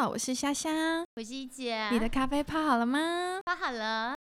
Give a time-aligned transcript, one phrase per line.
[0.00, 0.70] 好，我是虾虾。
[1.14, 3.42] 我是一姐，你的咖啡泡好了吗？
[3.44, 4.16] 泡好了。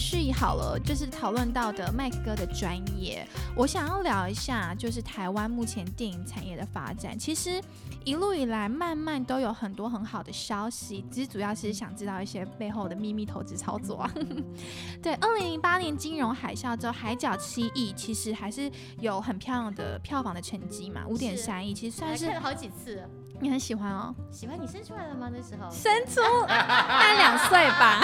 [0.00, 3.26] 续好了，就是讨论到的麦克哥的专业。
[3.54, 7.18] 我想要聊一下，就是台湾目前电影产业的发展。
[7.18, 7.60] 其实
[8.04, 14.08] 一路以来，慢慢都有很多很好的消息，只是主要是想知道一些背后的秘密投资操作。
[15.02, 23.06] 对，二零零八年金融海啸之后，《海角七亿》其实还是有很漂亮的票房的成绩嘛，五点三亿，其实算是看了好几次。
[23.40, 24.14] 你很喜欢哦。
[24.30, 25.30] 喜欢你生出来了吗？
[25.32, 28.00] 那时候生出大概两岁吧。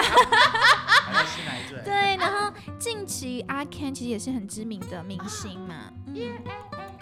[1.05, 1.79] 还在吸奶嘴。
[1.83, 5.75] 对，然后近期阿 Ken 其实也是很知名的明星嘛。
[6.07, 6.15] 嗯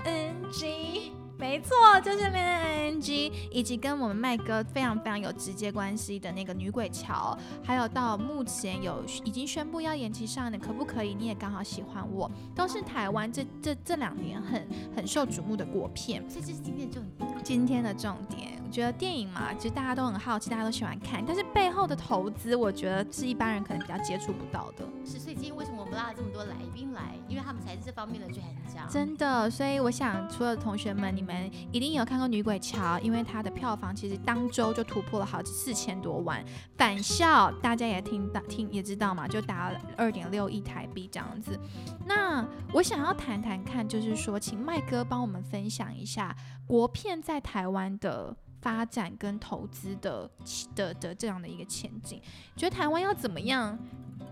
[0.03, 11.13] ，NG，没错，就是练 NG，以及跟我们麦哥非常非常有直接关系的那个女鬼桥，还有到目前有已经宣布要延期上映的，可不可以？
[11.13, 16.23] 你也刚好喜欢我，都是台湾这这这两年很很受瞩目的国片。
[16.29, 17.43] 这是今天的重点。
[17.43, 24.83] 今天的重点，我觉得电影嘛，其实大家都很好奇，大家都喜欢看，但是背后的投资，我觉得是一般人可能比较接触不到的。
[25.05, 27.15] 是，所以今天为什么我们拉了这么多来宾来？
[27.29, 28.85] 因为他们才是这方面的专家。
[28.89, 36.43] 真的，所以我想，除了同学们，你们一定有看过《女鬼桥》，因为它的票房其实当周就突破了好四千多万，
[36.75, 41.57] 返校大家也听到听也知道嘛，就达了二点六亿台币这样子。
[42.05, 46.35] 那我想要谈谈看，就是说，请麦哥帮我们分享一下
[46.67, 50.27] 国片在台湾的发展跟投资的
[50.73, 52.19] 的的这样的一个前景。
[52.55, 53.77] 觉得台湾要怎么样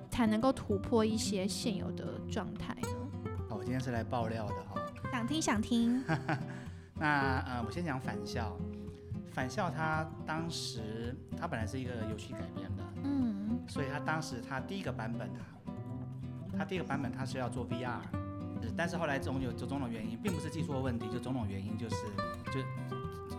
[0.10, 2.88] 才能够突破一些现有的状态呢？
[3.50, 6.04] 哦，我今天是来爆料的哈、想听想听。
[6.98, 8.58] 那呃，我先讲返校。
[9.32, 15.46] 返校它当时它本来是一个游戏改编的，嗯所以它当时它第一个版本啊，
[16.58, 18.00] 它第一个版本它是要做 VR，
[18.78, 21.96] 但是后来总有种种种原因，并不是技术的问题，就种种原因就是
[22.52, 22.60] 就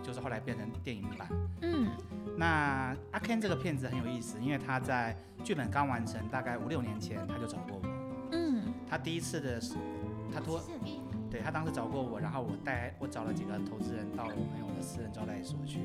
[0.05, 1.27] 就是后来变成电影版。
[1.61, 1.89] 嗯
[2.37, 7.89] 那阿 Ken 这个片子很有意思，因为他在剧本刚完成，大概五六年前他就找过我。
[8.31, 9.75] 嗯他第一次的是，
[10.33, 10.61] 他托
[11.31, 15.79] 对他当时找过我，然后我带我找了几个投资人到我朋友的私人招待所去，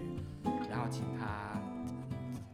[0.69, 1.57] 然后请他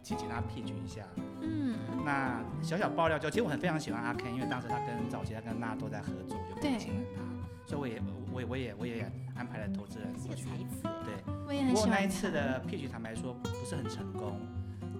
[0.03, 1.03] 请请他 pitch 一下。
[1.41, 7.23] 嗯，那小小爆料就，其实我很非常喜欢阿 Ken，因为当时他跟早期他跟娜都在合作，我就非常对信任他，
[7.67, 8.01] 所以我也
[8.33, 10.47] 我也我也我也安排了投资人过去。
[10.83, 14.41] 对，我也很喜欢不过那一次的 pitch 坦白说不是很成功，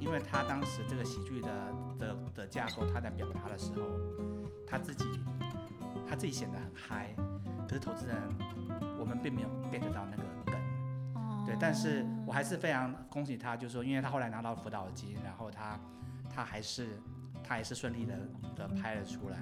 [0.01, 1.49] 因为他当时这个喜剧的
[1.99, 3.83] 的的架构，他在表达的时候，
[4.67, 5.05] 他自己
[6.09, 7.15] 他自己显得很嗨，
[7.69, 8.17] 可是投资人
[8.99, 10.55] 我们并没有 get 到那个梗。
[11.15, 15.79] 哦对，但是我还是非常恭喜他，就是说，因为他后来拿到辅导金，然后他
[16.29, 16.99] 他还是
[17.45, 18.19] 他还是顺利的
[18.57, 19.39] 的拍了出来。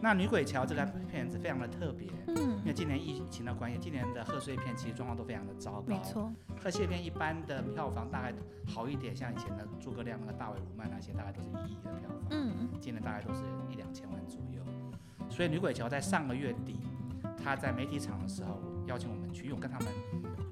[0.00, 5.84] 那《女鬼桥》这个片子非常的特别，嗯因，为今年疫情的关系，今年的贺岁片其实状况都非常的糟糕。
[5.86, 6.30] 没错，
[6.62, 8.32] 贺岁片一般的票房大概
[8.66, 13.40] 好一点，像以前的诸葛亮那个大尾鲈鳗那些，大概都是一亿的票房，嗯今年大概都是
[13.70, 14.60] 一两千万左右。
[15.28, 16.78] 所以《女鬼桥》在上个月底，
[17.42, 19.88] 他在媒体场的时候邀请我们去，因为我跟他们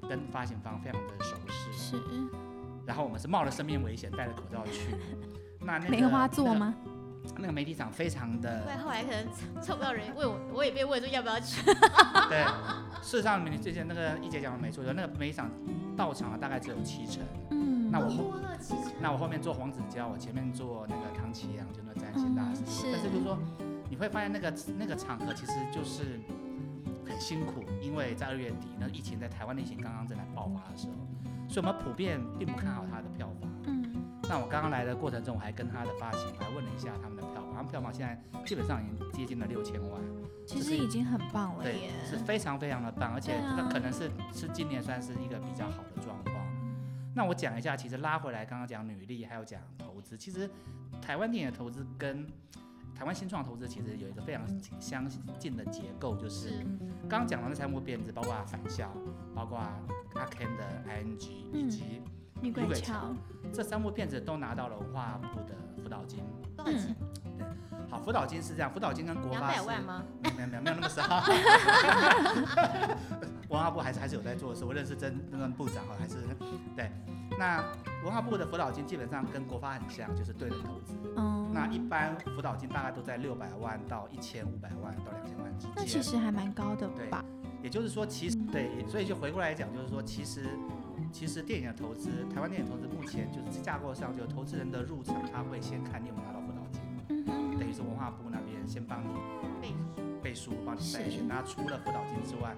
[0.09, 2.01] 跟发行方非常的熟识，是
[2.85, 4.95] 然后我们是冒着生命危险戴着口罩去。
[5.61, 6.53] 那那个 梅花座？
[6.53, 6.73] 吗？
[6.83, 6.94] 那个
[7.37, 11.61] 那个媒体场非常的不然后来可能凑不到人问我，我也被问说要不要去。
[12.29, 12.43] 对，
[13.01, 15.49] 事实上你之前那个一姐讲的没错，有那个媒体场
[15.95, 17.23] 到场的大概只有七成。
[17.51, 18.33] 嗯，那我后。
[18.99, 22.61] 那我后面做黄子佼，我前面做那个唐奇阳，就那个占星大师。
[22.61, 23.37] 嗯是但是就是说，
[23.89, 26.19] 你会发现那个那个场合其实就是
[27.07, 30.93] 很辛苦，因为在二月底，那疫情在台湾的疫情刚刚正在爆发的时候，
[31.47, 33.29] 所以我们普遍并不看好它的票
[34.27, 40.01] 那我刚刚来的过程中，我还跟他的发行还问了一下他们的票房，他们票房现在基本上已经接近了六千万，
[40.47, 46.35] 其实已经很棒了对耶，，是非常非常的棒，而且对啊这可能是是今年算是一个比较好的状况。
[47.13, 50.49] 那我讲一下，其实拉回来刚刚讲女力，还有讲投资，其实
[51.01, 52.27] 台湾电影的投资跟
[52.93, 54.41] 台湾新创投资其实有一个非常
[54.79, 55.07] 相
[55.37, 56.65] 近的结构，就是是
[57.07, 58.91] 刚刚讲的那三部片子，包括返校，
[59.33, 62.01] 包括阿 Ken 的 ING，嗯以及
[62.45, 63.13] 女鬼桥，
[63.51, 66.23] 这三部片子都拿到了文化部的辅导金。
[66.57, 66.95] 多少钱？
[67.89, 70.03] 好，辅导金是这样，辅导金跟国发是百万吗？
[70.23, 71.01] 没有没有没有那么少。
[73.49, 76.15] 文化部还是还是有在做的事，我认识真真正部长哈，还是
[76.75, 76.91] 对。
[77.37, 77.63] 那
[78.03, 80.93] 文化部的辅导金基本上跟国发很像，就是对人投资。
[81.15, 85.73] 嗯，那一般辅导金大概都在六百万到一千五百万到两千万之间。
[85.75, 87.23] 那其实还蛮高的对吧？
[87.61, 90.47] 也就是说，其实对，所以就回过来讲，就是说，其实
[91.15, 99.13] 其实电影的投资，台湾电影投资目前就是架构上，就投资人的入场，他会先看你有没有拿到辅导金，等于是文化部那边先帮你
[99.61, 99.73] 背
[100.21, 101.25] 背书，帮你筛选。
[101.25, 102.53] 那除了辅导金之外，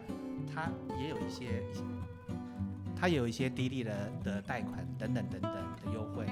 [0.51, 1.62] 他也有一些，
[2.95, 6.25] 他也有一些低利的的贷款等等等等的优惠，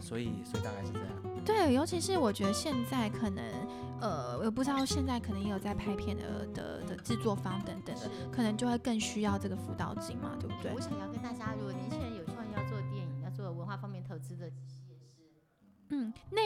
[0.00, 1.08] 所以所以大概是这样。
[1.42, 3.42] 对，尤其是我觉得现在可能，
[4.00, 10.80] 呃，我不知道现在可能也有在拍片的的的制作方等等的，可能就会更需要这个辅导金嘛，对不对我？
[10.80, 12.07] 想要跟大家，如果年轻人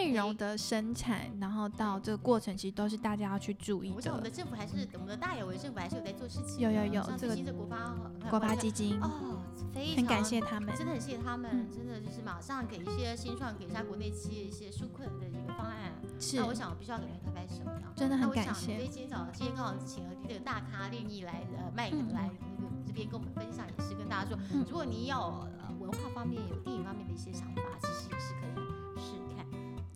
[0.03, 4.31] 内容的生产，然后到这个过程，其实都是大家要去注意我想我们的。
[4.31, 6.59] 政府还是我们的大有为政府还是有在做事情。
[6.59, 7.95] 有有有像这个国发
[8.29, 9.39] 国发基金，哦，
[9.73, 10.75] 非常很感谢他们。
[10.77, 15.93] 真的很谢谢他们，嗯真的就是马上给一些新创，给一下国内企业一些纾困的一个方案。
[16.19, 17.93] 是那我想我必须要给他们拍拍手呢。
[17.95, 18.89] 真的那我想，很感谢因为。
[18.89, 22.29] 今天早今天刚好请了这个大咖练艺来呃麦来
[22.59, 28.62] 那个这边跟我们分享，也是跟大家说，嗯如果你要呃文化方面有电影方面的一些想法，其实也是可以。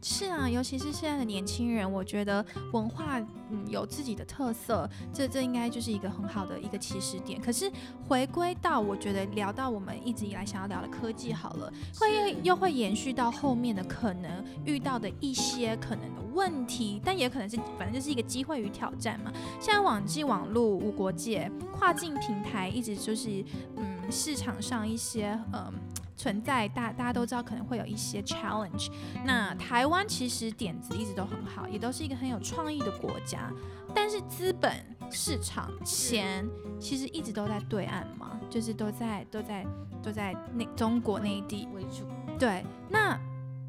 [0.09, 3.19] 是啊，尤其是现在的年轻人，我觉得文化
[3.51, 7.41] 嗯有自己的特色，这这应该就是一个很好的一个起始点。
[7.41, 7.69] 可是
[8.07, 19.33] 回归到我觉得聊到我们一直以来想要聊的科技好了，会又会延续到后面的可能遇到的一些可能的问题，但也可能是反正就是一个机会与挑战嘛。
[19.61, 23.45] 现在网际网络无国界，跨境平台一直就是
[23.75, 25.73] 嗯市场上一些嗯。
[26.17, 28.91] 存在大大家都知道可能会有一些 challenge，
[29.25, 33.53] 那台湾其实点子一直都很好，也都是一个很有创意的国家，
[33.95, 34.73] 但是资本
[35.11, 36.49] 市场钱
[36.81, 39.67] 其实一直都在对岸嘛，就是都在都在
[40.03, 42.07] 都在内中国内地，为主，
[42.39, 43.19] 对，那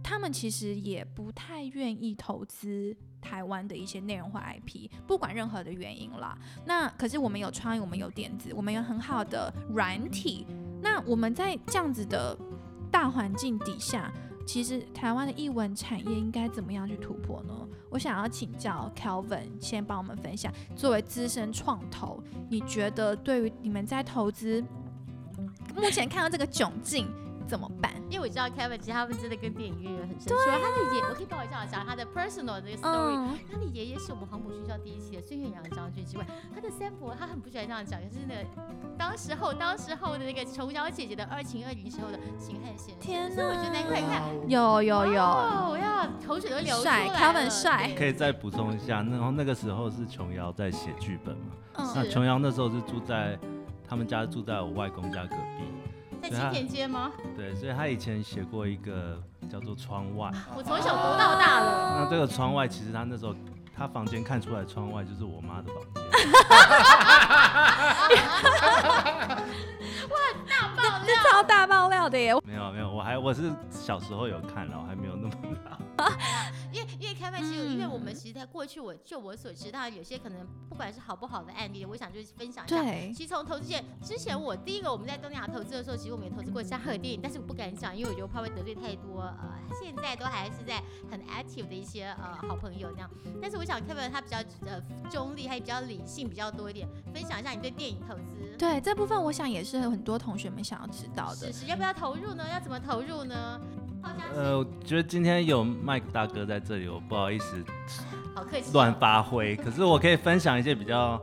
[0.01, 6.37] 他们其实也不太愿意投资台湾的一些内容或 IP，不管任何的原因啦。
[6.65, 10.47] 那可是我们有创意，我们有点子，我们有很好的软体。
[10.81, 12.37] 那我们在这样子的
[12.91, 14.11] 大环境底下，
[14.45, 17.53] 其实台湾的译文产业应该怎么样去突破呢？
[17.89, 24.63] 我想要请教 Calvin 先帮我们分享，作为资深创投，你觉得对于你们在投资
[25.75, 27.07] 目前看到这个窘境
[27.47, 27.93] 怎么办？
[28.09, 30.27] 因为我知道 Kevin 其实他们真的跟电影渊源很深。
[30.27, 33.15] 除了他的爷，我可以帮我讲讲他的 personal 这个 story。
[33.15, 38.45] 嗯，他的爷爷是我们航母学校第一期的孙元阳将军之外，他的三伯他很不喜欢这样讲，可是那个
[38.97, 44.21] 当时候当时候的那个琼瑶姐姐的二情二零时候的秦汉先生，天所以我觉得那一块看。
[44.49, 51.53] 有有有，哦，我要口水都流出帅来了 Calvin 帅可以再补充一下，那然后那个时候是琼瑶在写剧本嘛？
[51.79, 53.37] 嗯那琼瑶那时候是住在
[53.87, 55.63] 他们家住在我外公家隔壁，
[56.21, 57.11] 在青田街吗？
[57.35, 60.29] 对，所以他以前写过一个叫做《窗外》。
[60.55, 62.01] 我从小读到大了。
[62.03, 63.35] 那这个窗外其实他那时候
[63.75, 66.03] 他房间看出来窗外就是我妈的房间，
[70.09, 70.15] 哇
[70.47, 72.33] 大爆料超大爆料的耶！
[72.43, 75.33] 没有没有，我还我是小时候有看了，我还没有那么
[75.69, 75.77] 老。
[76.71, 76.96] 因为因为
[77.35, 82.81] 其实嗯因为我们其实在过去我就我所知，道有些可能不管是好不好的案例，我想就是分享一下。
[82.81, 93.09] 对，其实从投资界之前，我第一个我们在东南亚投资的时候，其实我们也投资过嘉禾电影，但是我不敢讲，因为我觉得怕会得罪太多呃，现在都还是在很 active 的一些呃好朋友那样。
[93.41, 98.55] 但是我想 Kevin 他比较呃中立，他也比较理性比较多一点，分享一下你对电影投资。
[98.57, 101.59] 对这部分，我想也是很多同学们想要知道的是。
[101.59, 102.47] 是，要不要投入呢？
[102.49, 103.59] 要怎么投入呢？
[104.33, 107.63] 呃，我觉得今天有麦克大哥在这里，我不好意思
[108.35, 111.21] 好客气哦、乱发挥，可是我可以分享一些比较，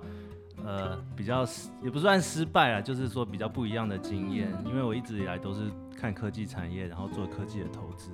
[0.65, 4.53] 呃，比较失也不算失败啦，就是说比较不一样的经验。
[4.65, 8.11] 因为我一直以来都是看科技产业，然后做科技的投资。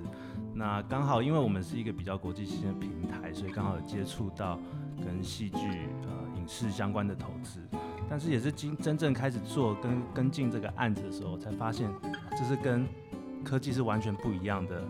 [0.53, 4.59] 那刚好因为我们是一个比较国际性的平台，所以刚好有接触到
[5.03, 5.57] 跟戏剧、
[6.03, 7.59] 呃影视相关的投资。
[8.09, 11.89] 但是也是今真正开始做跟跟进这个案子的时候，我才发现
[12.31, 12.85] 这是跟
[13.43, 14.83] 科技是完全不一样的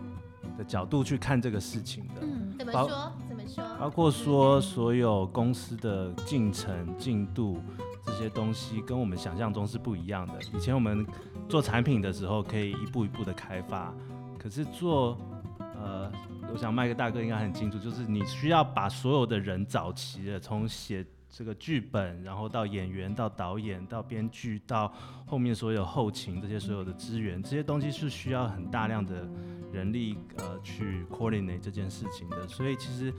[0.58, 2.20] 的角度去看这个事情的。
[2.22, 3.12] 嗯，怎么说？
[3.28, 3.64] 怎么说？
[3.78, 7.60] 包括说所有公司的进程、进度
[8.04, 10.34] 这些东西，跟我们想象中是不一样的。
[10.54, 11.06] 以前我们
[11.48, 13.92] 做产品的时候，可以一步一步的开发，
[14.38, 15.18] 可是做
[15.58, 16.10] 呃，
[16.52, 24.92] 我想麦克大哥应该很清楚，就是你需要把所有的人找齐了，从写这个剧本，然后到演员、到导演、到编剧，到
[25.26, 29.26] 后面所有后勤这些所有的资源，这些东西是需要很大量的
[29.72, 32.46] 人力呃去 coordinate 这件事情的。
[32.46, 33.10] 所以其实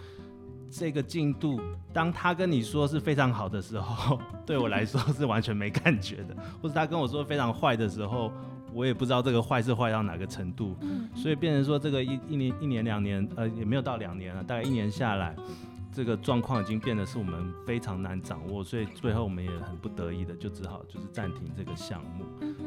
[0.70, 1.60] 这个进度，
[1.92, 8.32] 当他跟你说是非常好的时候， 对我来说是完全没感觉的；或者他跟我说非常坏的时候，
[8.72, 10.78] 我也不知道这个坏是坏到哪个程度，
[11.16, 15.36] 所以变成说这个一一年一年两年，呃，也没有到两年了，大概一年下来，
[15.94, 22.26] 这个状况已经变得是我们非常难掌握，所以最后我们也很不得已的就只好就是暂停这个项目。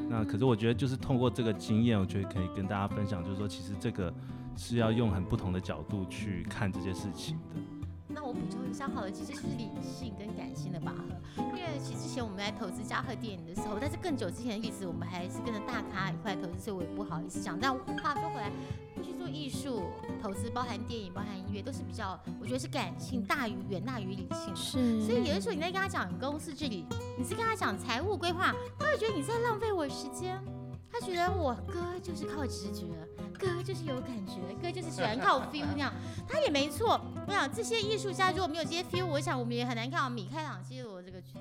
[0.09, 4.15] 那可是我觉得就是通过这个经验，我觉得可以跟大家分享，就是说其实这个
[4.57, 7.61] 是要用很不同的角度去看这些事情的。
[8.17, 11.05] 那我补充一下好了，其实是理性跟感性的拔河。
[11.37, 17.61] 因为其实之前我们在投资嘉禾电影的时候，但是更久之前的例子，我们还是跟着大咖一块投资，所以我也不好意思讲。
[17.61, 18.51] 但话说回来，
[19.05, 19.83] 去做艺术
[20.23, 24.57] 投资，包含电影、包含音乐，都是比较，我觉得是感性大于远大于理性的。
[24.57, 26.87] 是，所以有的时候你在跟他讲公司治理，
[27.19, 30.43] 你是跟他讲财务规划，他会觉得你在浪费我时间。
[30.91, 32.87] 他觉得我哥就是靠直觉，
[33.39, 35.93] 哥就是有感觉，歌就是喜欢靠 feel 那样。
[36.29, 37.01] 他也没错。
[37.27, 41.39] 我想这些艺术家如果没有这些 feel，我想我们也很难看到米开朗基罗这个剧。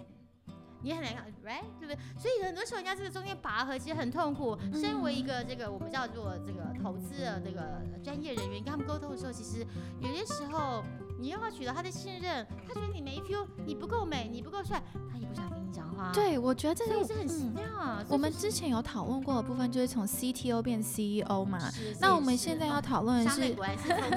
[0.81, 1.97] 你也很难看，right，对不对？
[2.15, 4.55] 所以很多时候人家这个中间拔河其实很痛苦。
[4.71, 9.65] 身为一个这个我们叫做这个投资的这个专业人员，跟他们沟通的时候，其实
[9.99, 10.83] 有些时候
[11.17, 14.81] 你又要取得他的信任，他觉得你没 feel，你不够美，你不够帅，
[15.11, 18.03] 他也不想跟你讲话。，对，我觉得这个也是很奇嗯妙啊。
[18.09, 21.71] 我们之前有讨论过的部分，就是从 CTO 变 CEO 嘛。
[21.99, 23.55] 那我们现在要讨论的是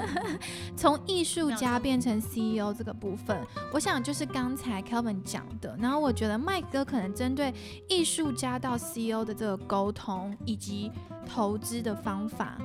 [0.75, 3.37] 从艺术家变成 CEO 这个部分，
[3.73, 5.75] 我想就是刚才 Kelvin 讲的。
[5.79, 7.53] 然后我觉得麦哥可能针对
[7.87, 10.91] 艺术家到 CEO 的这个沟通以及
[11.25, 12.57] 投资的方法，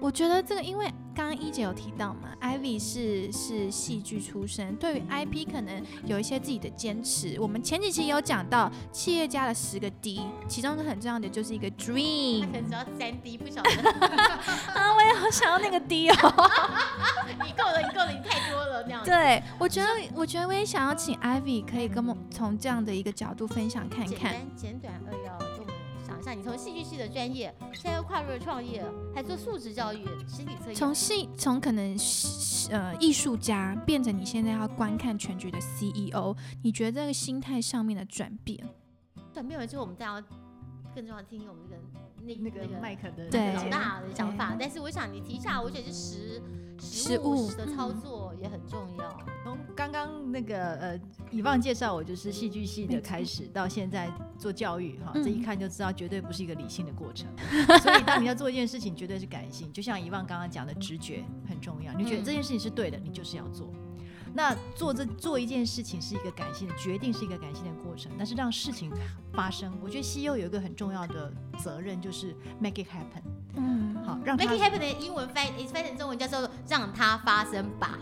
[0.00, 7.38] 我觉得这个因为刚刚一姐有提到嘛，Ivy 是是戏剧出身，对于 IP 可能有一些自己的坚持。
[7.38, 13.70] 我们前几期有讲到企业家的十个 D，其中一个很重要的就是一个 Dream 他可能只要三 D，不晓得
[14.74, 16.14] 啊，我也好想要那个 D 哦。
[17.44, 19.04] 你够了，你够了，你太多了那样。
[19.04, 24.08] 对，我觉得，我觉得我也想要请 Ivy 可以跟我们从这样的一个角度分享看看。
[24.08, 25.38] 简单简短扼要，
[26.20, 28.84] 一下，你从戏剧系的专业，现在又跨入了创业，
[29.14, 30.74] 还做素质教育、心理测验。
[30.74, 31.96] 从戏从可能
[32.70, 38.58] 呃艺术家变成你现在要观看全局的 CEO，你觉得这个心态上面的转变？
[39.32, 40.28] 转变完之后，我们当然要
[40.94, 41.82] 更重要听听我们这个
[42.22, 44.54] 那那个麦克的对老大的想法。
[44.58, 46.42] 但是我想你提一下，我觉得是实
[46.80, 49.20] 实物实的操作也很重要。
[49.44, 57.28] 从刚刚那个呃，以望介绍我就是戏剧系的开始，到现在做教育哈，嗯这一看就知道绝对不是一个理性的过程。
[57.80, 59.72] 所以当你要做一件事情，绝对是感性。
[59.72, 61.92] 就像以望刚刚讲的，直觉很重要。
[61.94, 63.70] 你觉得嗯这件事情是对的，你就是要做。
[64.32, 68.88] 那做这做一件事情是一个感性的决定，是一个感性的过程，但是让事情
[69.32, 73.22] 发生，我觉得 CEO 有一个很重要的责任，就是 make it happen。
[73.62, 77.98] 嗯，好，让 Make it happen 的英文翻翻成中文叫做“让它发生吧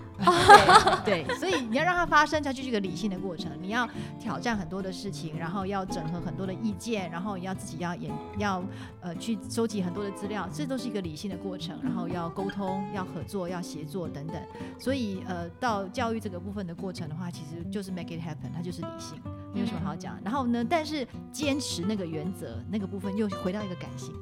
[1.05, 3.50] 对，所以你要让它发生，它就是一个理性的过程。
[3.61, 3.88] 你要
[4.21, 8.62] 挑战很多的事情，然后要整合很多的意见，然后也要自己要演要
[9.00, 11.79] 呃去收集很多的资料，这都是一个理性的过程。
[11.83, 14.37] 然后要沟通、要合作、要协作等等。
[14.79, 19.21] 所以呃，到教育这个部分的过程的话，其实就是 make it happen，它就是理性，
[19.55, 20.19] 没有什么好讲。
[20.25, 24.12] 然后呢，但是坚持那个原则那个部分又回到一个感性。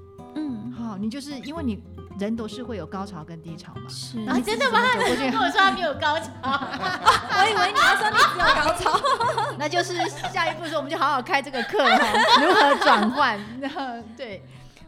[0.86, 1.82] 嗯，好，你就是因为你
[2.18, 3.82] 人都是会有高潮跟低潮嘛。
[3.88, 4.18] 是。
[4.20, 9.00] 那你自己怎么走过”，去 跟我说他没有高潮， 我以为你要说你只有高潮。
[9.58, 9.96] 那就是
[10.32, 12.06] 下一步说，我们就好好开这个课哈，
[12.40, 13.38] 如何转换？
[13.60, 13.68] 那
[14.16, 14.42] 对，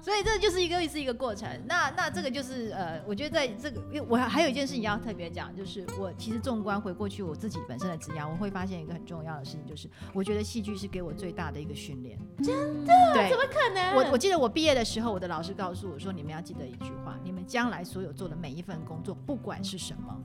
[0.08, 1.46] 所以这就是一个是一个过程。
[1.66, 12.18] 那那这个就是呃，我觉得在这个，因为我还还有一件事情要特别讲，就是我其实纵观回过去我自己本身的职业，我会发现一个很重要的事情，就是我觉得戏剧是给我最大的一个训练。
[12.42, 12.94] 真的？
[13.12, 13.36] 对怎。
[13.36, 13.96] 么可能？
[13.96, 20.18] 我我记得我毕业的时候，我的老师告诉我说：“你们要记得一句话，你们将来所有做的每一份工作，不管是什么，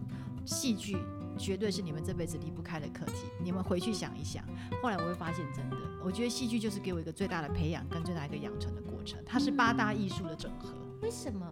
[0.46, 0.98] 戏剧
[1.38, 3.26] 绝对是你们这辈子离不开的课题。
[3.42, 4.44] 你们回去想一想。”
[4.82, 10.70] 后来我会发现，真的，我觉得戏剧就是给我一个最大的培养跟最大一个养成的过程，它是八大艺术的整合。
[11.02, 11.52] 为什么？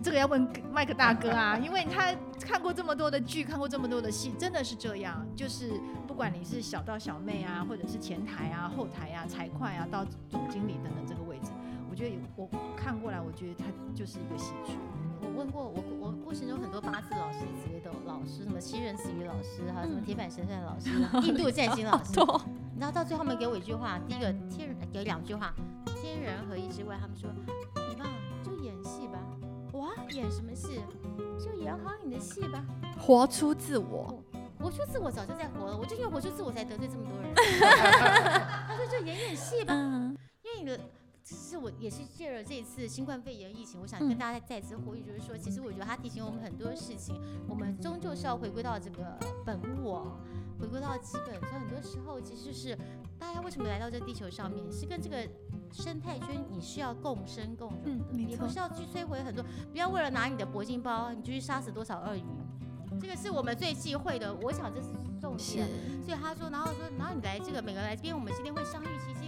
[0.00, 5.26] 这个要问麦克大哥啊，因为他看过这么多的剧，看过这么多的戏，真的是这样。
[5.34, 5.72] 就是
[6.06, 11.50] 不管你是小到小妹啊，或者是前台啊、后台啊、财会啊，到总经理等等这个位置，
[11.90, 14.72] 我觉得有我看过来，我觉得它就是一个戏剧。
[15.38, 20.90] 我问过我我过程中很多八字老师、紫微斗老师，什么七人死鱼老师，还有什么铁板神算老师、
[21.24, 22.12] 印度占星老师。
[22.12, 22.42] 多。
[22.76, 25.54] 然后到最后他们给我一句话，第一个天人给两句话，
[25.86, 27.30] 天人合一之外，他们说
[27.88, 28.04] 你吧
[28.42, 29.20] 就演戏吧，
[29.74, 30.80] 哇演什么戏？
[31.38, 32.64] 就演好你的戏吧。
[32.98, 34.20] 活出自我。
[34.58, 37.32] 活出自我早就在活了，我就因为活出自我才得罪这么多人。
[38.66, 40.80] 他说就演演戏吧，嗯，因为你的。
[41.28, 50.18] 其实我也是借着这一次新冠肺炎疫情，我想嗯跟大家再次呼吁，就是说，其实我觉得它提醒我们很多事情，我们终究是要回归到这个本我，
[50.58, 51.38] 回归到基本。
[51.40, 52.74] 所以很多时候其实是
[53.18, 55.18] 大大家为什么来到这地球上面，是跟这个
[55.70, 62.24] 生态圈你是要共生共荣的，嗯你不是要去摧毁很多，不要为了拿你的铂金包，你就去杀死多少鳄鱼。
[62.98, 64.88] 这个是我们最忌讳的，我想这是
[65.20, 65.68] 重点。
[66.02, 69.27] 所以他说，然后说，然后你来这个每个来这边，我们今天会相遇期间，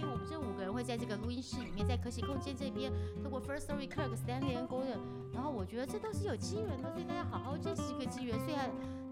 [0.71, 4.99] 会在这个录音室里面，在可喜空间这边，通过 First Story Kirk、Stanley 跟 Golden，
[5.33, 8.39] 然后我觉得这都是有机缘的，所以大家好好珍惜这个机缘。
[8.45, 8.69] 虽然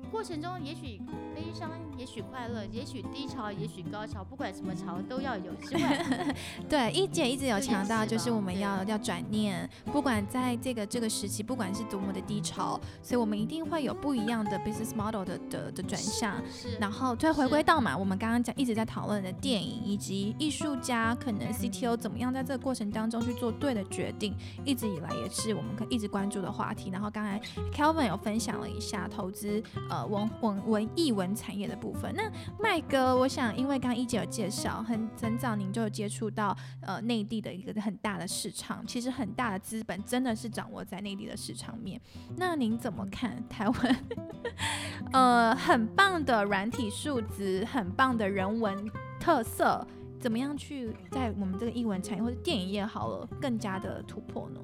[0.10, 1.00] 过程中也许
[1.36, 6.36] 悲伤，也许快乐，也许低潮，也许高潮，不管什么潮都要有之外，
[6.68, 16.36] 对，一姐一直有强调，就是我们要要转念，不管在这个这个时期，不管是多么的低潮，所以我们一定会有不一样的 business model 的的的转向。
[16.52, 24.36] 是然后再回归到嘛，我们刚刚讲一直在讨论的电影以及艺术家可能嗯 CTO 怎么样在这个过程当中去做对的决定，
[24.66, 26.90] 一直以来也是我们可一直关注的话题。
[26.90, 27.40] 然后刚才
[27.74, 32.14] Kelvin 有分享了一下投资呃文文文艺文产业的部分。
[32.16, 42.00] 那麦哥，我想因为刚一姐有介绍，很很早您就接触到呃内地的一个很大的市场，其实很大的资本真的是掌握在内地的市场面。
[42.38, 44.06] 那您怎么看台湾？
[45.12, 48.76] 呃，很棒的软体数值，很棒的人文
[49.20, 49.86] 特色，
[50.20, 54.60] 怎么样去在我们这个艺文产业或者电影业好了，更加的突破呢？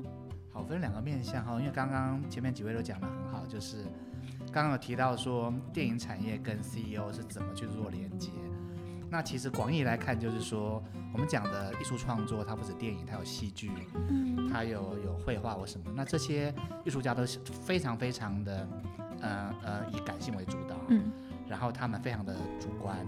[0.52, 3.86] 好，分两个面向哈，因为刚刚前面几位都讲得很好，就是
[4.56, 8.30] 刚刚有提到说电影产业跟 CEO 是怎么去做连接。
[9.10, 10.82] 那其实广义来看，就是说
[11.12, 13.70] 我们讲的艺术创作，它不止电影，它有戏剧，
[14.10, 15.92] 嗯，它有有绘画或什么。
[15.94, 18.66] 那这些艺术家都是非常非常的，
[19.20, 21.12] 呃呃，以感性为主导，嗯，
[21.50, 23.06] 然后他们非常的主观，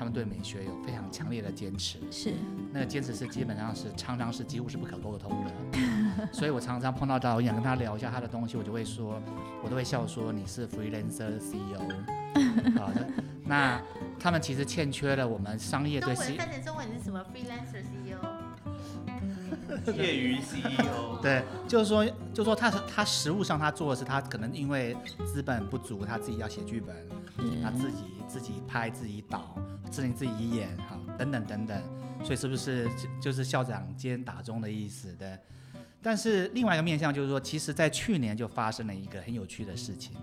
[0.00, 1.98] 他们对美学有非常强烈的坚持。
[2.10, 2.32] 是，
[2.72, 5.52] 那个坚持是基本上是常常是几乎是不可沟通的，
[6.32, 9.20] 所以我常常碰到导演跟他聊一下他的东西，我就会说，
[9.62, 11.78] 我都会笑说你是 freelancer CEO，
[12.80, 13.06] 好的，
[13.44, 13.78] 那
[14.18, 18.18] 他们其实欠缺了我们商业对中 C 文翻成中文是什么？Freelancer E CEO。
[19.94, 26.96] 业余 CEO， 对，就是说，就是说他他实物上他做的是他可能因为资本不足，他自己要写剧本，
[27.62, 29.54] 他自己自己拍自己导，
[29.90, 31.82] 自己自己演，好，等等等等，
[32.22, 35.38] 所以是不是就就是校长兼打钟的意思的？
[36.02, 40.16] 但是另外一个面向就是说，其实在去年就发生了一个很有趣的事情。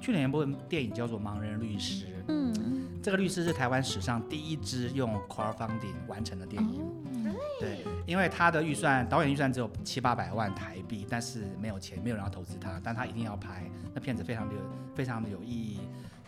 [0.00, 6.80] 去年一部电影叫做《盲人律师》，嗯，这个律师是台湾史上第一支用 crowdfunding 完成的电影。
[6.80, 13.70] 哦，对，因为他的预算，导演预算只有七八百万台币，但是没有钱，没有人要投资他，但他一定要拍。
[13.94, 14.60] 那片子非常的有，
[14.96, 15.78] 非常的有意义。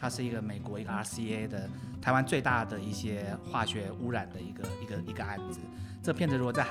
[0.02, 5.60] 它是一个美国一个 RCA 的台湾最大的一些化学污染的一个一个一个案子。
[6.02, 6.66] 这片子如果在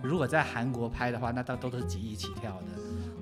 [0.00, 2.66] 如果在韩国拍的话，那都都是几亿起跳的。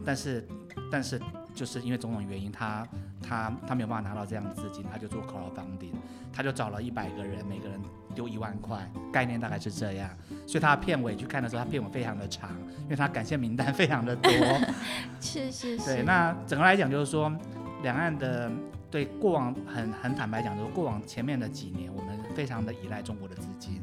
[0.05, 0.47] 但是
[0.93, 1.19] 但是
[1.55, 2.87] 就是因为种种原因，他
[3.27, 5.95] 他他没有办法拿到这样的资金，他就做 crowdfunding，
[6.31, 7.81] 他就找了一百个人，每个人
[8.15, 10.11] 丢一万块，概念大概是这样。
[10.47, 12.51] 所以他的片尾去看的时候，他片尾非常的长，
[12.83, 14.31] 因为他感谢名单非常的多。
[15.19, 17.35] 是是是，对，那整个来讲就是说，
[17.83, 18.53] 两岸的
[18.97, 23.79] 对过往很很坦白讲，就是过往前面的几年，我们非常的依赖中国的资金。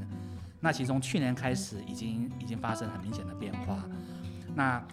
[0.60, 3.84] 那其实从去年开始，已经已经发生很明显的变化。
[4.56, 4.84] 那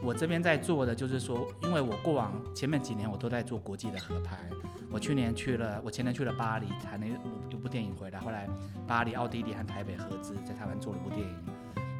[0.00, 4.38] 我这边在做的就是说，因为我过往前面几年我都在做国际的合拍，
[4.92, 8.48] 我去年去了，我前年去了巴黎，谈了一部一部电影回来，后来
[8.86, 11.34] 巴黎、奥地利和台北合资在台湾做了部电影。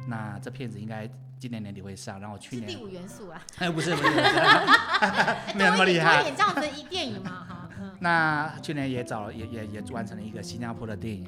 [0.09, 1.07] 那这片子应该
[1.39, 4.09] 今年年底会上，然后去年是第五元素啊，哎不是不是，
[5.55, 6.23] 没有那么厉害多一。
[6.25, 11.25] 点这样子的一电影嘛，哈，嗯， 那去年也找了，也也也完成了一个新加坡的电影。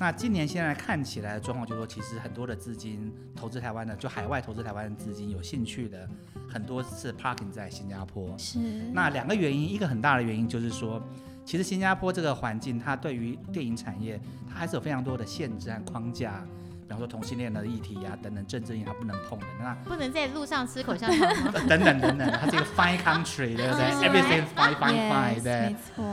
[0.00, 6.08] 那今年现在看起来的状况就是说，其实很多的资金投资台湾的，就海外投资台湾的资金有兴趣的，
[6.50, 8.36] 很多是 parking 在新加坡。
[8.36, 8.58] 是，
[8.92, 11.00] 那两个原因，一个很大的原因就是说，
[11.44, 16.44] 其实新加坡这个环境，它对于电影产业，它还是有非常多的限制和框架，
[16.86, 19.46] 比方说同性恋的议题啊等等政治议题它不能碰的。
[19.58, 21.52] 那不能在路上吃口香糖？
[21.66, 25.76] 等等等等，它是一个 fine country，对不对哦？Everything fine fine fine，Yes，对没。
[25.94, 26.04] 错。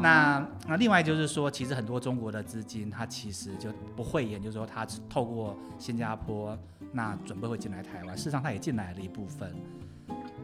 [0.00, 6.56] 那那另外就是说，其实很多中国的资金，它其实就不会演，就是说它透过新加坡，
[6.92, 9.52] 那准备会进来台湾，事实上它也进来了一部分。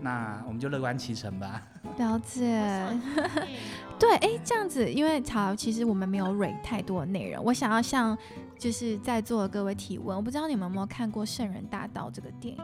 [0.01, 1.63] 那我们就乐观其成吧。
[1.97, 2.87] 了解。
[3.99, 7.43] 对对，哎，这样子，因为好，其实我们没有 rate 太多的内容。
[7.43, 8.17] 我想要向
[8.59, 12.63] 就是在座的各位提问，我不知道你们有没有看过《圣人大道》这个电影？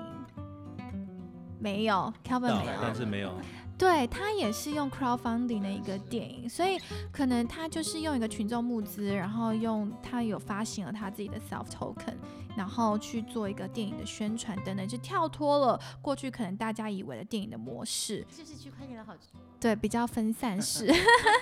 [1.58, 2.78] 没有，Kelvin 没有。
[2.82, 3.32] 但是没有，
[3.78, 6.76] 对，他也是用 crowdfunding 的一个电影，所以
[7.12, 12.16] 可能他就是用一个群众募资，然后用他有发行了他自己的 self token，
[12.56, 18.26] 然后去做一个电影的宣传等等，就跳脱了过去可能大家以为的电影的模式。
[18.30, 19.22] 就是区块链的好处。
[19.60, 20.92] 对，比较分散式。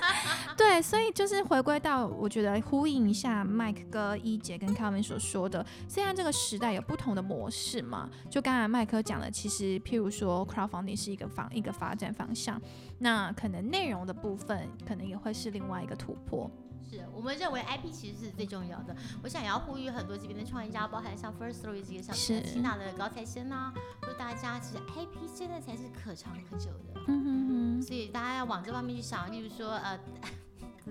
[0.54, 12.60] 对，所以就是回归到，我觉得呼应一下麦克哥、一姐跟 Kevin 所说的，虽然这个时代有不同的模式嘛，就刚才麦克讲的，其实譬如说 crowdfunding 是一个方一个发展方向，
[12.98, 16.50] 那可能内容的部分可能也会是另外一个突破。
[16.90, 18.96] 是我们认为 IP 其实是最重要的。
[19.22, 23.72] 我想也要呼吁很多这边的创业家，包含像 First Story 这个像是齐娜的高材生啊，
[24.02, 27.00] 说大家其实 IP 真的才是可长可久的。
[27.06, 29.98] 嗯哼哼，所以大家要往这方面去想，例如说呃，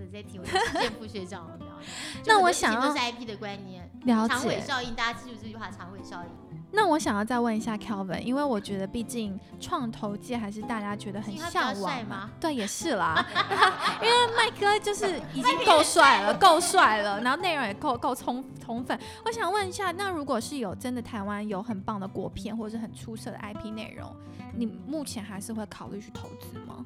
[0.08, 1.60] 在提我的建副学长了，
[2.26, 4.62] 那我想要是 IP 的观念，了解长尾。
[4.62, 6.30] 效应，大家记住这句话，长尾效应。
[6.72, 12.30] 那我想要再问一下 Kelvin，因为我觉得毕竟创投界还是大家觉得很向往。
[12.40, 13.26] 对，也是啦，
[14.04, 18.98] 因为麦哥就是 已经够帅了，够帅了，然后内容也够够充充分。
[19.26, 24.16] 我想问一下，那如果是有真的台湾有很棒的国片或者是很出色的 IP 内容，
[24.54, 26.86] 你目前还是会考虑去投资吗？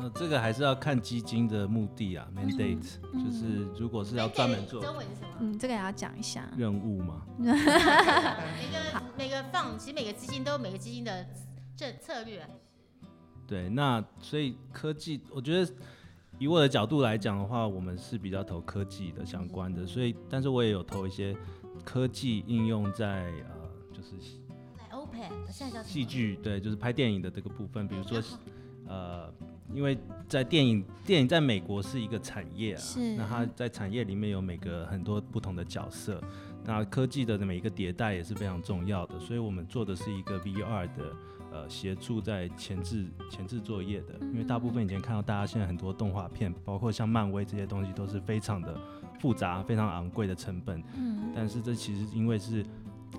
[0.00, 3.24] 呃，这个还是要看基金的目的啊，mandate，、嗯。
[3.24, 5.28] 就是如果是要专门做中文是什么？
[5.40, 6.50] 嗯，这个也要讲一下。
[6.56, 11.26] 任务嘛， 每个每个放，其实每个基金都有每个基金的
[11.76, 12.48] 政策略。
[13.46, 15.72] 对，那所以科技，我觉得
[16.38, 21.36] 以我的角度来讲的话，我们是比较投科技的相关的，所以但是我也有投一些
[21.84, 24.14] 科技应用在呃，就是
[24.78, 25.84] 来 OPEC，现在叫什么？
[25.84, 28.22] 戏剧，对，就是拍电影的这个部分，比如说
[28.86, 29.32] 呃，
[29.72, 36.20] 因为在电影电影在美国是一个产业啊是，那它在产业里面有每个很多不同的角色，
[36.64, 41.16] 那科技的每一个迭代也是非常重要的，所以我们做的是一个 VR 的
[41.52, 48.78] 呃协助在前置前置作业的，因为大部分以前看到大家现在很多动画片，包括像漫威这些东西都是非常的
[49.18, 52.64] 复杂、非常昂贵的成本，嗯，但是这其实因为是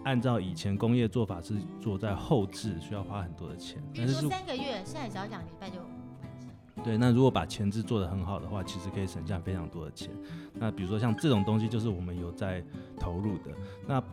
[0.04, 3.82] 按照以前工业做法是做在后置，需要花很多的钱。
[3.96, 5.78] 但是如三个月，现在只要两个礼拜就。
[6.84, 10.10] 对，那如果把前置做得很好的话，其实可以省下非常多的钱。
[10.54, 12.63] 那比如说像这种东西，就是我们有在
[13.00, 13.52] 投入的。
[13.88, 14.04] 那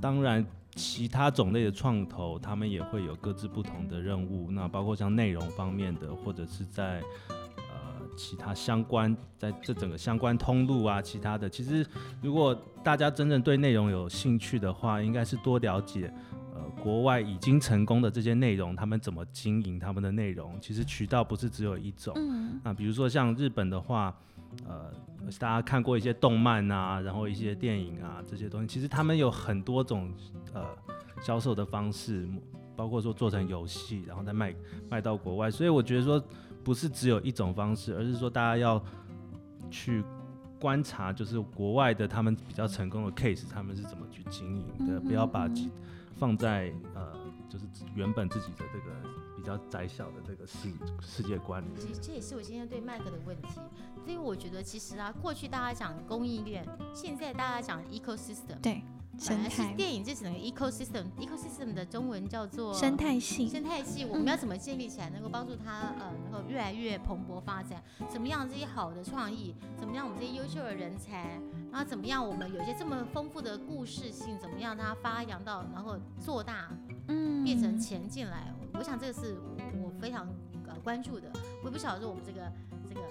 [0.00, 0.44] 当然，
[0.74, 4.50] 其他种类的创投，他们也会有各自不同的任务。
[4.50, 7.00] 那包括像内容方面的，或者是在
[7.56, 7.64] 呃
[8.16, 11.86] 其他相关，在这整个相关通路啊，其他的，其实
[12.20, 16.12] 如果大家真正对内容有兴趣的话，应该是多了解。
[16.80, 20.58] 呃，国外已经成功的这些内容，他们怎么经营他们的内容？
[20.60, 22.12] 其实渠道不是只有一种。
[22.16, 24.14] 嗯，那比如说像日本的话，
[24.66, 24.90] 呃，
[25.38, 30.12] 大家看过一些动漫啊，然后一些电影啊这些东西，其实他们有很多种
[30.52, 30.64] 呃
[31.22, 32.28] 销售的方式，
[32.74, 34.54] 包括说做成游戏，然后再卖
[34.88, 35.50] 卖到国外。
[35.50, 36.22] 所以我觉得说
[36.64, 38.82] 不是只有一种方式，而是说大家要
[39.70, 40.02] 去
[40.58, 45.46] 观察，就是国外的他们比较成功的 case，他们是怎么去经营的，嗯不要把
[46.20, 47.12] 放在呃
[47.48, 48.94] 就是原本自己的这个
[49.34, 50.68] 比较窄小的这个世
[51.00, 51.80] 世界观里面。
[51.80, 53.48] 其实这也是我今天对麦克的问题，
[54.04, 58.82] 所以我觉得其实啊，过去大家讲供应链，现在大家讲 ecosystem，对，
[59.20, 67.82] 生态电影这整个 ecosystem，ecosystem 的中文叫做生态系，生态系，我们要怎么建立起来，能够帮助它呃能够越来越蓬勃发展？
[68.08, 69.54] 怎么样这些好的创意？
[69.78, 71.38] 怎么样我们这些优秀的人才？
[71.70, 76.70] 然后怎么样我们有一些这么丰富的故事性，怎么样它发扬到，然后做大，
[77.08, 78.52] 嗯，变成钱进来？
[78.72, 79.36] 我想这个是
[79.82, 80.26] 我我非常
[80.66, 81.30] 呃关注的。
[81.62, 82.50] 我也不晓得说我们这个
[82.88, 83.02] 这个，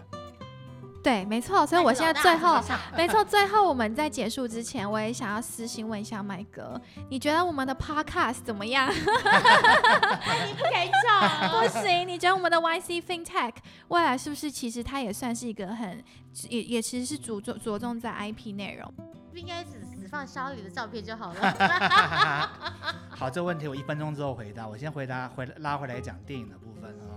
[1.02, 2.62] 对，没错，所以我现在最后
[2.96, 8.90] 没错，最后我们在结束之前，我也想要私信问一下麦哥，你觉得我们的 podcast 怎么样？
[8.92, 13.54] 你不给讲，不行，你觉得我们的 YC FinTech
[13.88, 16.04] 未来是不是其实它也算是一个很
[16.50, 18.94] 也也其实是着重着重在 IP 内容？
[19.32, 22.50] 不应该只只放肖宇的照片就好了。
[23.16, 24.68] 好，这个问题我一分钟之后回答。
[24.68, 27.09] 我先回答回拉回来讲电影的部分啊、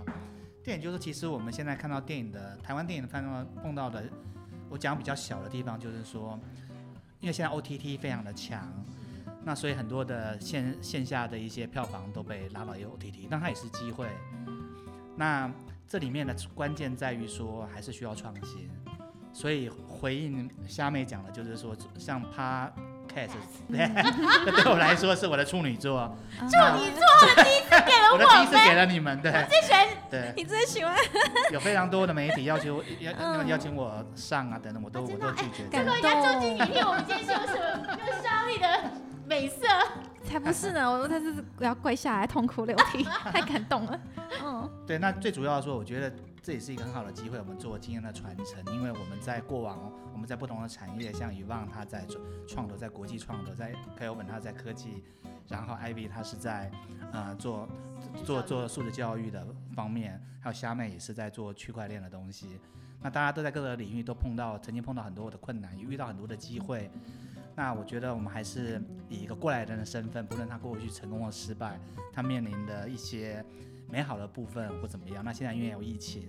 [0.63, 4.03] 电影就是其实我们现在看到电影的台湾电影看到碰到的，
[4.69, 6.39] 我讲比较小的地方就是说，
[7.19, 8.71] 因为现在 OTT 非常的强，
[9.43, 14.07] 那所以很多的线线下的一些票房都被拉到 OTT，但它也是机会。
[15.17, 15.51] 那
[15.85, 18.69] 这里面的关键在于说，还是需要创新。
[19.33, 22.71] 所以回应虾妹讲的，就是说像他
[23.07, 23.29] Podcast，
[23.69, 23.91] 对，
[24.45, 26.15] 这 对我来说是我的处女座。
[26.39, 29.31] 处女座的第一次给了我的第一次给了你们，对。
[29.49, 29.87] 最喜欢。
[30.09, 30.95] 对，你最喜欢
[31.51, 35.63] 有非常多的媒体要求要要邀请我上啊等等，我都我都拒绝。
[35.71, 38.67] 感人家周经理骗我们今天是有什么有肖丽的
[39.27, 39.65] 美色？
[40.23, 43.99] 才不是呢，我他是要跪下来痛哭流涕， 太感动了。
[44.43, 46.11] 嗯，对，那最主要的说，我觉得
[46.43, 52.05] 这也是一个很好的机会，我们做经验的传承，因为我们在过往我们在不同的产业，像以旺他在
[52.45, 55.01] 创投，在国际创投，在 K O 本他在科技，
[55.47, 56.69] 然后 Ivy 他是在
[57.13, 57.69] 呃做
[58.25, 62.59] 做做素质教育的方面，还有虾妹也是在做区块链的东西。
[63.01, 66.91] 那大家都在各个领域都碰到，曾经碰到很多的困难，也遇到很多的机会。
[67.55, 71.79] 那我觉得我们还是以一个过来人的身份，不论他过去成功或失败，
[72.11, 73.45] 他面临的一些
[73.93, 75.23] 美好的部分或怎么样。
[75.23, 76.27] 那现在因为有疫情，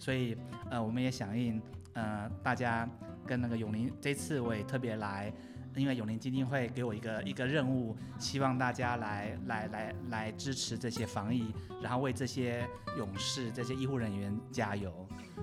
[0.00, 0.36] 所以
[0.68, 2.88] 呃我们也响应呃大家
[3.24, 5.32] 跟那个永林这次我也特别来，
[5.76, 12.66] 因为永林基金会给我一个一个任务，希望大家来来来来支持这些防疫，然后为这些
[12.98, 14.92] 勇士、这些医护人员加油。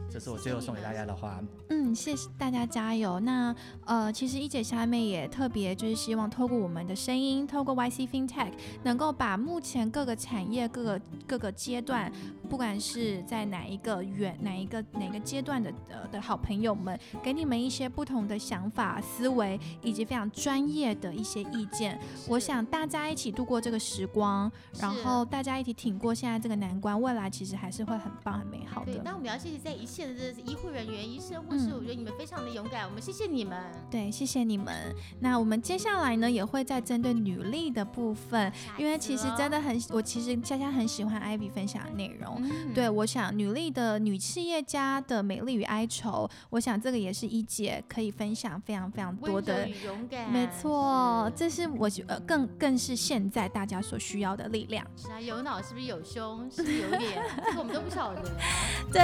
[0.10, 1.42] 这是我最后送给大家的话。
[1.70, 3.20] 嗯，谢谢大家加油。
[3.20, 8.52] 那呃，其实一姐虾妹也特别就是希望透过我们的声音，透过 YC FinTech，
[8.84, 12.12] 能够把目前各个产业、各个各个阶段，
[12.50, 21.98] 不管是在哪一个远哪一个哪个阶段的呃的好朋友们，给你们一些不同的想法、思维以及非常专业的一些意见。
[22.28, 28.94] 我想大家一起度过这个时光，然后大家一起挺过现在这个难关，未来其实还是会很棒、很美好的。
[28.94, 33.58] 对，那我们要谢谢在一线的这医护人员、医生、护士，我觉得你们非常的勇敢，我们谢谢你们。
[33.90, 34.74] 对，谢谢你们。
[35.20, 42.48] 那我们接下来呢，也会再针对女力的部分，因为其实真的很，我其实佳佳很喜欢 Ivy 分享的内容。
[42.76, 49.68] 对，我想女力的女企业家的美丽与哀愁，我想这个也是一姐可以分享非常非常多的。
[49.68, 50.32] 勇敢。
[50.32, 54.86] 没错，这是我呃更更是现在大家所需要的力量。
[54.96, 56.50] 是啊，有脑是不是有胸？
[56.52, 57.24] 是不是有脸？
[57.46, 58.22] 这个我们都不晓得。
[58.94, 59.02] 对。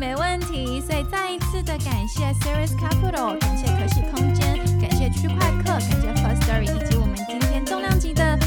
[0.00, 8.38] 没问题所以再一次的感谢 serious capital 感谢可喜空间感谢区块客感谢 first story 以及我们今天重量级的